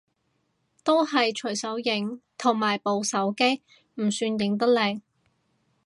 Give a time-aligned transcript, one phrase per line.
[0.83, 3.61] 都係隨手影，同埋部手機
[4.01, 4.99] 唔算影得靚